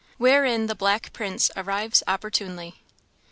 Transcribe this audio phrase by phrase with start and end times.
[0.17, 2.81] Wherein the black Prince arrives opportunely.